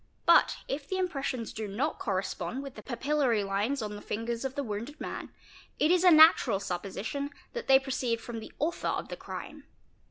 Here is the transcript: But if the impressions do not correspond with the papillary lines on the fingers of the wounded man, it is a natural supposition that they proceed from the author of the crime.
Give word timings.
But 0.25 0.57
if 0.67 0.87
the 0.89 0.97
impressions 0.97 1.53
do 1.53 1.67
not 1.67 1.99
correspond 1.99 2.63
with 2.63 2.73
the 2.73 2.81
papillary 2.81 3.43
lines 3.45 3.83
on 3.83 3.95
the 3.95 4.01
fingers 4.01 4.43
of 4.43 4.55
the 4.55 4.63
wounded 4.63 4.99
man, 4.99 5.29
it 5.77 5.91
is 5.91 6.03
a 6.03 6.09
natural 6.09 6.59
supposition 6.59 7.29
that 7.53 7.67
they 7.67 7.77
proceed 7.77 8.19
from 8.19 8.39
the 8.39 8.51
author 8.57 8.87
of 8.87 9.09
the 9.09 9.15
crime. 9.15 9.65